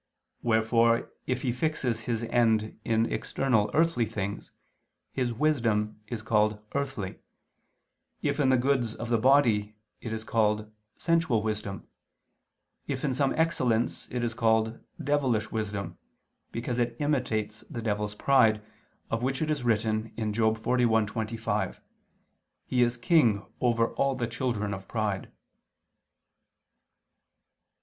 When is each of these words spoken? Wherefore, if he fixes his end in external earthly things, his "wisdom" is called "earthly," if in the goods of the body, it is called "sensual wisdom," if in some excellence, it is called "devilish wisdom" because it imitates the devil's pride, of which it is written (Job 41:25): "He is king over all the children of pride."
Wherefore, 0.41 1.11
if 1.27 1.43
he 1.43 1.51
fixes 1.51 2.05
his 2.05 2.23
end 2.23 2.79
in 2.83 3.13
external 3.13 3.69
earthly 3.71 4.07
things, 4.07 4.49
his 5.13 5.31
"wisdom" 5.31 6.01
is 6.07 6.23
called 6.23 6.59
"earthly," 6.73 7.19
if 8.23 8.39
in 8.39 8.49
the 8.49 8.57
goods 8.57 8.95
of 8.95 9.09
the 9.09 9.19
body, 9.19 9.75
it 10.01 10.11
is 10.11 10.23
called 10.23 10.71
"sensual 10.97 11.43
wisdom," 11.43 11.87
if 12.87 13.05
in 13.05 13.13
some 13.13 13.31
excellence, 13.37 14.07
it 14.09 14.23
is 14.23 14.33
called 14.33 14.79
"devilish 15.03 15.51
wisdom" 15.51 15.99
because 16.51 16.79
it 16.79 16.95
imitates 16.99 17.63
the 17.69 17.83
devil's 17.83 18.15
pride, 18.15 18.59
of 19.11 19.21
which 19.21 19.39
it 19.39 19.51
is 19.51 19.61
written 19.63 20.11
(Job 20.33 20.57
41:25): 20.57 21.77
"He 22.65 22.81
is 22.81 22.97
king 22.97 23.45
over 23.59 23.89
all 23.93 24.15
the 24.15 24.25
children 24.25 24.73
of 24.73 24.87
pride." 24.87 25.31